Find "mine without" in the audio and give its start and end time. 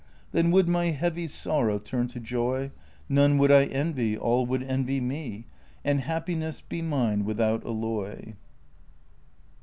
6.81-7.63